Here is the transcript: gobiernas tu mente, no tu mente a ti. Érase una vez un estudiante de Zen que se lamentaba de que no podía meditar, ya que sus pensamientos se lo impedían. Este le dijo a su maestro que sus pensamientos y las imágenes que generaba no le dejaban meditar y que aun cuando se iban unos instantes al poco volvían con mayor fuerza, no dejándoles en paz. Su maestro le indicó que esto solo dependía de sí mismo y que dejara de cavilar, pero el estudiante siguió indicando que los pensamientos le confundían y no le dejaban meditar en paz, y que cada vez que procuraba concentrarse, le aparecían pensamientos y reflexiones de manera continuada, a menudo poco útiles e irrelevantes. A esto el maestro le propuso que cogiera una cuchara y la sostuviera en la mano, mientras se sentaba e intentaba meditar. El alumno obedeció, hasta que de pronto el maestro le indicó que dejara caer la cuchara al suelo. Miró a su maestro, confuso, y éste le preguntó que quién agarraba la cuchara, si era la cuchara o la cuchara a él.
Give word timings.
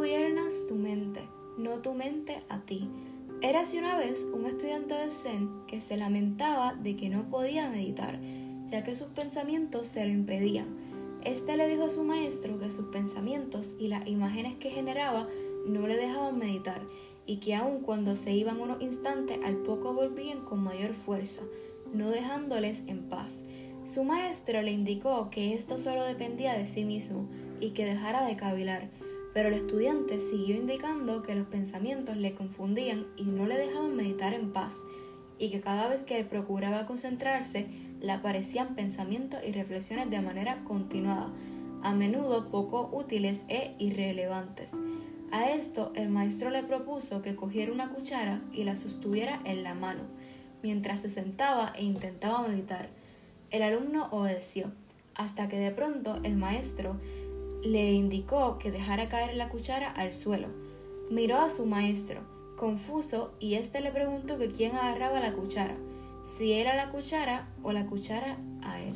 gobiernas 0.00 0.66
tu 0.66 0.76
mente, 0.76 1.20
no 1.58 1.82
tu 1.82 1.92
mente 1.92 2.42
a 2.48 2.62
ti. 2.62 2.88
Érase 3.42 3.78
una 3.78 3.98
vez 3.98 4.26
un 4.32 4.46
estudiante 4.46 4.94
de 4.94 5.10
Zen 5.10 5.50
que 5.66 5.82
se 5.82 5.98
lamentaba 5.98 6.72
de 6.72 6.96
que 6.96 7.10
no 7.10 7.28
podía 7.28 7.68
meditar, 7.68 8.18
ya 8.64 8.82
que 8.82 8.94
sus 8.94 9.08
pensamientos 9.08 9.88
se 9.88 10.06
lo 10.06 10.10
impedían. 10.10 10.74
Este 11.22 11.54
le 11.58 11.68
dijo 11.68 11.84
a 11.84 11.90
su 11.90 12.02
maestro 12.02 12.58
que 12.58 12.70
sus 12.70 12.86
pensamientos 12.86 13.76
y 13.78 13.88
las 13.88 14.06
imágenes 14.06 14.54
que 14.54 14.70
generaba 14.70 15.28
no 15.66 15.86
le 15.86 15.98
dejaban 15.98 16.38
meditar 16.38 16.80
y 17.26 17.36
que 17.36 17.54
aun 17.54 17.82
cuando 17.82 18.16
se 18.16 18.32
iban 18.32 18.58
unos 18.58 18.80
instantes 18.80 19.38
al 19.44 19.58
poco 19.58 19.92
volvían 19.92 20.46
con 20.46 20.64
mayor 20.64 20.94
fuerza, 20.94 21.42
no 21.92 22.08
dejándoles 22.08 22.84
en 22.86 23.10
paz. 23.10 23.44
Su 23.84 24.04
maestro 24.04 24.62
le 24.62 24.72
indicó 24.72 25.28
que 25.28 25.52
esto 25.52 25.76
solo 25.76 26.04
dependía 26.04 26.54
de 26.54 26.66
sí 26.66 26.84
mismo 26.84 27.28
y 27.60 27.72
que 27.72 27.84
dejara 27.84 28.24
de 28.24 28.36
cavilar, 28.36 28.88
pero 29.32 29.48
el 29.48 29.54
estudiante 29.54 30.20
siguió 30.20 30.56
indicando 30.56 31.22
que 31.22 31.34
los 31.34 31.46
pensamientos 31.46 32.16
le 32.16 32.34
confundían 32.34 33.06
y 33.16 33.24
no 33.24 33.46
le 33.46 33.56
dejaban 33.56 33.96
meditar 33.96 34.34
en 34.34 34.52
paz, 34.52 34.76
y 35.38 35.50
que 35.50 35.60
cada 35.60 35.88
vez 35.88 36.04
que 36.04 36.22
procuraba 36.24 36.86
concentrarse, 36.86 37.66
le 38.00 38.12
aparecían 38.12 38.74
pensamientos 38.74 39.40
y 39.46 39.52
reflexiones 39.52 40.10
de 40.10 40.20
manera 40.20 40.64
continuada, 40.64 41.30
a 41.82 41.94
menudo 41.94 42.50
poco 42.50 42.90
útiles 42.92 43.44
e 43.48 43.74
irrelevantes. 43.78 44.72
A 45.32 45.50
esto 45.50 45.92
el 45.94 46.08
maestro 46.08 46.50
le 46.50 46.62
propuso 46.62 47.22
que 47.22 47.36
cogiera 47.36 47.72
una 47.72 47.90
cuchara 47.90 48.42
y 48.52 48.64
la 48.64 48.76
sostuviera 48.76 49.40
en 49.44 49.62
la 49.62 49.74
mano, 49.74 50.02
mientras 50.62 51.00
se 51.00 51.08
sentaba 51.08 51.72
e 51.76 51.84
intentaba 51.84 52.46
meditar. 52.46 52.88
El 53.50 53.62
alumno 53.62 54.08
obedeció, 54.10 54.72
hasta 55.14 55.48
que 55.48 55.58
de 55.58 55.70
pronto 55.70 56.20
el 56.24 56.36
maestro 56.36 57.00
le 57.62 57.92
indicó 57.92 58.58
que 58.58 58.70
dejara 58.70 59.08
caer 59.08 59.34
la 59.34 59.48
cuchara 59.48 59.90
al 59.90 60.12
suelo. 60.12 60.48
Miró 61.10 61.38
a 61.38 61.50
su 61.50 61.66
maestro, 61.66 62.20
confuso, 62.56 63.32
y 63.40 63.54
éste 63.54 63.80
le 63.80 63.90
preguntó 63.90 64.38
que 64.38 64.50
quién 64.50 64.76
agarraba 64.76 65.20
la 65.20 65.32
cuchara, 65.32 65.76
si 66.22 66.52
era 66.52 66.76
la 66.76 66.90
cuchara 66.90 67.48
o 67.62 67.72
la 67.72 67.86
cuchara 67.86 68.36
a 68.62 68.80
él. 68.80 68.94